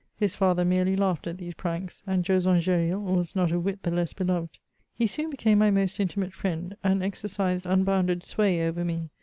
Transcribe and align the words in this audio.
His 0.17 0.35
father 0.35 0.65
merely 0.65 0.95
laughed 0.95 1.27
at 1.27 1.37
these 1.37 1.53
pranks, 1.53 2.01
and 2.07 2.25
Joson 2.25 2.57
Gresril 2.59 3.01
was 3.03 3.35
not 3.35 3.51
a 3.51 3.59
whit 3.59 3.83
the 3.83 3.91
less 3.91 4.15
heloved. 4.17 4.57
He 4.95 5.05
soon 5.05 5.31
hecame 5.31 5.59
my 5.59 5.69
most 5.69 5.99
intimate 5.99 6.33
friend, 6.33 6.75
and 6.83 7.03
exercised 7.03 7.67
unhounded 7.67 8.23
sway 8.23 8.59
oyer 8.61 8.83
me. 8.83 9.11